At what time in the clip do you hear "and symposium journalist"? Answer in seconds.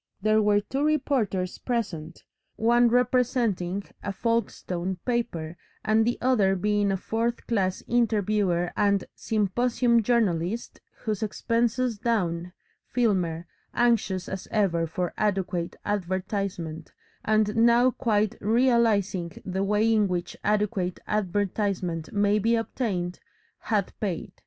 8.75-10.81